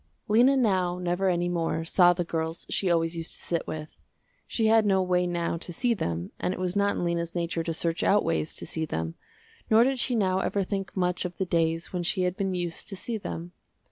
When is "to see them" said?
5.57-6.31, 8.55-9.13, 12.87-13.51